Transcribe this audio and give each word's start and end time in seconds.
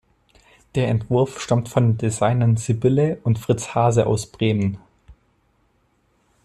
Der 0.73 0.87
Entwurf 0.87 1.39
stammt 1.39 1.69
von 1.69 1.89
den 1.89 1.97
Designern 1.99 2.57
Sibylle 2.57 3.19
und 3.23 3.37
Fritz 3.37 3.75
Haase 3.75 4.07
aus 4.07 4.25
Bremen. 4.25 4.79